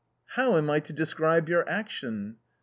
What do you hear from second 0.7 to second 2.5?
to describe your action?"